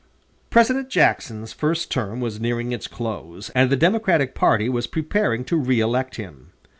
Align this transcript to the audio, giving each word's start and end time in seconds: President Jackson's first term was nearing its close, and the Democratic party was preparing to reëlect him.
President 0.49 0.89
Jackson's 0.89 1.53
first 1.53 1.91
term 1.91 2.19
was 2.19 2.39
nearing 2.39 2.71
its 2.71 2.87
close, 2.87 3.51
and 3.51 3.69
the 3.69 3.75
Democratic 3.75 4.33
party 4.33 4.67
was 4.67 4.87
preparing 4.87 5.45
to 5.45 5.61
reëlect 5.61 6.15
him. 6.15 6.49